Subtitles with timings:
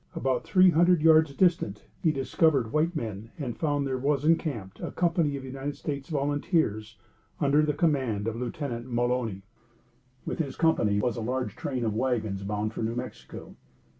[0.15, 4.89] About three hundred yards distant he discovered white men, and found there was encamped a
[4.89, 6.97] company of United States volunteers,
[7.39, 9.43] under the command of Lieutenant Mulony.
[10.25, 13.55] With this company was a large train of wagons bound for New Mexico.